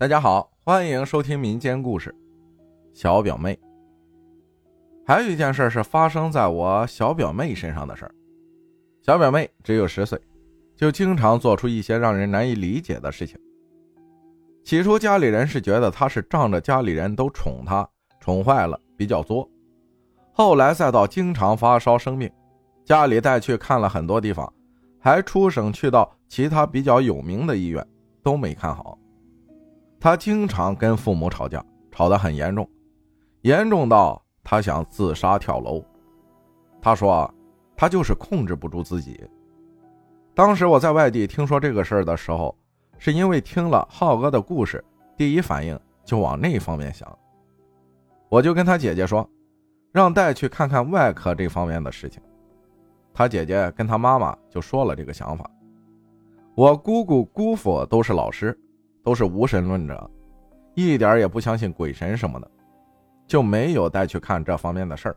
[0.00, 2.14] 大家好，欢迎收听民间故事。
[2.94, 3.58] 小表妹，
[5.04, 8.14] 还有一件事是发生在我小表妹身上的事儿。
[9.02, 10.16] 小表妹只有十岁，
[10.76, 13.36] 就经常做出一些让人难以理解的事情。
[14.62, 17.84] 起初家里人是觉得她是仗着家里人都宠她，
[18.20, 19.50] 宠坏了，比较作。
[20.32, 22.30] 后来再到经常发烧生病，
[22.84, 24.48] 家里带去看了很多地方，
[25.00, 27.84] 还出省去到其他比较有名的医院，
[28.22, 28.96] 都没看好。
[30.00, 32.68] 他经常跟父母吵架，吵得很严重，
[33.42, 35.84] 严重到他想自杀跳楼。
[36.80, 37.28] 他说，
[37.76, 39.20] 他就是控制不住自己。
[40.34, 42.56] 当时我在外地听说这个事儿的时候，
[42.96, 44.84] 是因为听了浩哥的故事，
[45.16, 47.18] 第一反应就往那方面想。
[48.28, 49.28] 我就跟他姐姐说，
[49.90, 52.22] 让带去看看外科这方面的事情。
[53.12, 55.50] 他姐姐跟他妈妈就说了这个想法。
[56.54, 58.56] 我姑姑姑父都是老师。
[59.08, 60.10] 都是无神论者，
[60.74, 62.50] 一点也不相信鬼神什么的，
[63.26, 65.16] 就没有带去看这方面的事儿。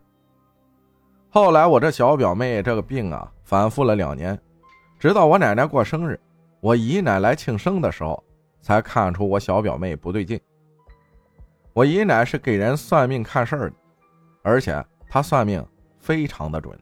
[1.30, 4.39] 后来我这小表妹这个病啊，反复了两年，
[4.97, 6.17] 直到我奶奶过生日，
[6.62, 8.23] 我姨奶来庆生的时候，
[8.62, 10.39] 才看出我小表妹不对劲。
[11.73, 13.75] 我姨奶是给人算命看事儿的，
[14.42, 15.62] 而且她算命
[16.00, 16.80] 非常的准。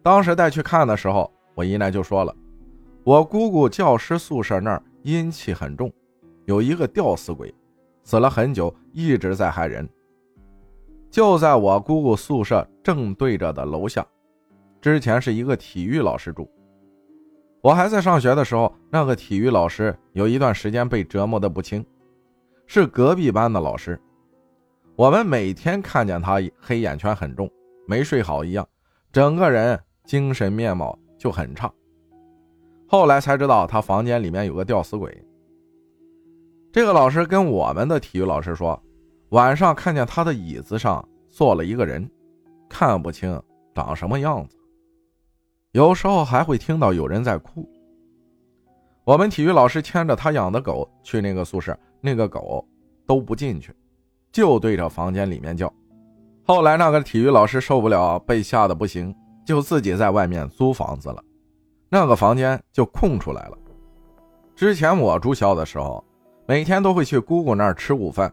[0.00, 2.32] 当时带去看的时候，我姨奶就说了，
[3.02, 4.80] 我姑姑教师宿舍那儿。
[5.02, 5.92] 阴气很重，
[6.44, 7.54] 有一个吊死鬼，
[8.04, 9.88] 死了很久，一直在害人。
[11.10, 14.06] 就在我姑姑宿舍正对着的楼下，
[14.80, 16.50] 之前是一个体育老师住。
[17.60, 21.84] 我还在上学的时候，那个体育老师有一段时间被折磨的不轻，
[22.66, 24.00] 是隔壁班的老师。
[24.96, 27.50] 我们每天看见他黑眼圈很重，
[27.86, 28.66] 没睡好一样，
[29.12, 31.72] 整个人精神面貌就很差。
[32.92, 35.10] 后来才知道，他房间里面有个吊死鬼。
[36.70, 38.78] 这个老师跟我们的体育老师说，
[39.30, 42.06] 晚上看见他的椅子上坐了一个人，
[42.68, 43.42] 看不清
[43.74, 44.58] 长什么样子。
[45.70, 47.66] 有时候还会听到有人在哭。
[49.04, 52.62] 我们体育老师牵着他养的狗去那个宿舍，那个狗
[53.06, 53.74] 都不进去，
[54.30, 55.72] 就对着房间里面叫。
[56.42, 59.16] 后来那个体育老师受不了，被吓得不行，
[59.46, 61.24] 就自己在外面租房子了。
[61.94, 63.58] 那个房间就空出来了。
[64.56, 66.02] 之前我住校的时候，
[66.46, 68.32] 每天都会去姑姑那儿吃午饭。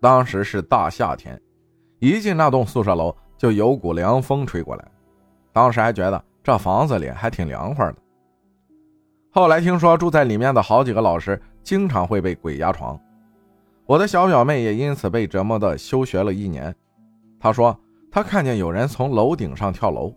[0.00, 1.40] 当时是大夏天，
[2.00, 4.84] 一进那栋宿舍楼就有股凉风吹过来，
[5.52, 7.94] 当时还觉得这房子里还挺凉快的。
[9.30, 13.00] 后来听说住在里面的好几个老师经常会被鬼压床，
[13.86, 16.74] 我的小表妹也因此被折磨的休学了一年。
[17.38, 17.78] 她说
[18.10, 20.12] 她看见有人从楼顶上跳楼，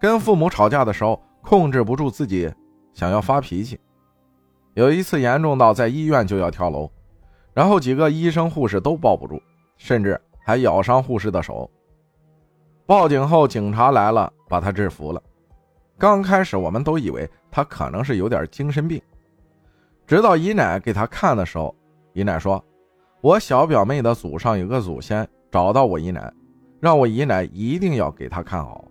[0.00, 1.22] 跟父母吵架的时候。
[1.46, 2.52] 控制不住自己，
[2.92, 3.78] 想要发脾气。
[4.74, 6.90] 有一次严重到在医院就要跳楼，
[7.54, 9.40] 然后几个医生护士都抱不住，
[9.76, 11.70] 甚至还咬伤护士的手。
[12.84, 15.22] 报警后，警察来了，把他制服了。
[15.96, 19.00] 刚开始我们都以为他可能是有点精神病，
[20.04, 21.72] 直到姨奶给他看的时候，
[22.12, 22.62] 姨奶说
[23.22, 26.32] ：“我小表妹的祖上有个祖先找到我姨奶，
[26.80, 28.84] 让我姨奶一定要给他看好。”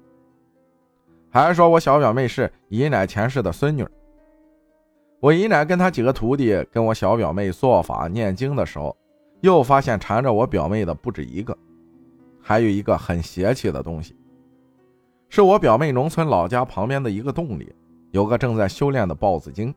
[1.43, 3.85] 还说我小表妹是姨奶前世的孙女。
[5.19, 8.95] 我姨奶跟她几个徒弟跟我小表妹做法念经的时候，
[9.41, 11.57] 又发现缠着我表妹的不止一个，
[12.41, 14.15] 还有一个很邪气的东西，
[15.27, 17.75] 是我表妹农村老家旁边的一个洞里
[18.11, 19.75] 有个正在修炼的豹子精。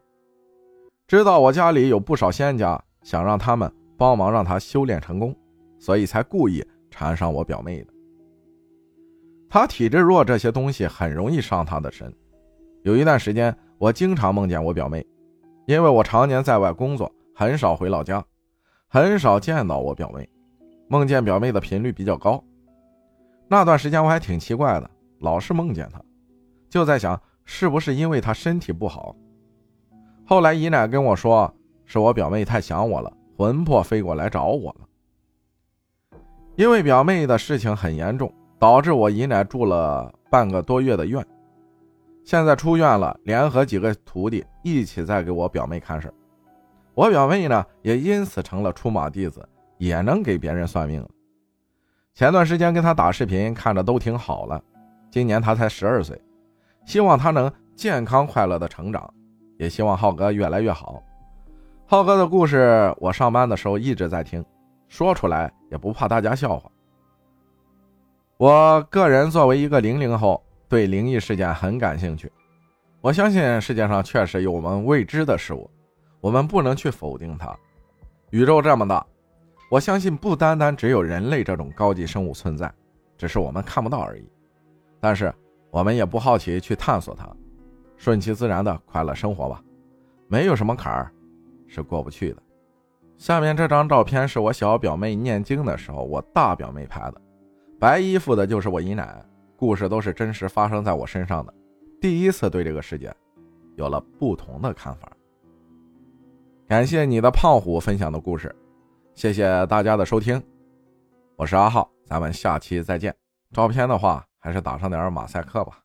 [1.08, 5.34] 知道我家里有不少仙家，想让他们帮忙让他修炼成功，
[5.80, 7.92] 所以才故意缠上我表妹的。
[9.50, 12.14] 他体质弱，这些东西很容易伤他的身。
[12.82, 15.06] 有一段时间，我经常梦见我表妹，
[15.66, 18.22] 因为我常年在外工作，很少回老家，
[18.88, 20.28] 很少见到我表妹，
[20.88, 22.42] 梦见表妹的频率比较高。
[23.48, 26.00] 那段时间我还挺奇怪的，老是梦见她，
[26.68, 29.16] 就在想是不是因为她身体不好。
[30.26, 31.50] 后来姨奶跟我说，
[31.86, 36.18] 是我表妹太想我了，魂魄飞过来找我了。
[36.56, 38.30] 因为表妹的事情很严重。
[38.58, 41.24] 导致我姨奶住了半个多月的院，
[42.24, 46.12] 现在出院了，联合几个徒弟一起在给我表妹看事
[46.94, 51.08] 我表妹呢，也因此成了出马弟子，也能给别人算命了。
[52.12, 54.60] 前段时间跟他打视频，看着都挺好了。
[55.08, 56.20] 今年他才十二岁，
[56.84, 59.08] 希望他能健康快乐的成长，
[59.56, 61.00] 也希望浩哥越来越好。
[61.86, 64.44] 浩哥的故事，我上班的时候一直在听，
[64.88, 66.68] 说出来也不怕大家笑话。
[68.38, 72.30] 我个人作为一个零零后，对灵异事件很感兴趣。
[73.00, 75.68] 我相信世界上确实有我们未知的事物，
[76.20, 77.52] 我们不能去否定它，
[78.30, 79.04] 宇宙这么大，
[79.68, 82.72] 我相信不单单只有人类这种高级生物存在，
[83.16, 84.24] 只是我们看不到而已。
[85.00, 85.34] 但是
[85.72, 87.28] 我们也不好奇去探索它，
[87.96, 89.60] 顺其自然的快乐生活吧。
[90.28, 91.12] 没有什么坎儿
[91.66, 92.40] 是过不去的。
[93.16, 97.20] 下面这张照片是我小表妹念经的时候，我大表妹拍的。
[97.78, 99.24] 白衣服的就是我姨奶，
[99.56, 101.54] 故事都是真实发生在我身上的。
[102.00, 103.14] 第一次对这个世界
[103.76, 105.10] 有了不同的看法。
[106.66, 108.54] 感谢你的胖虎分享的故事，
[109.14, 110.42] 谢谢大家的收听，
[111.36, 113.14] 我是阿浩，咱们下期再见。
[113.52, 115.78] 照片的话还是打上点马赛克吧。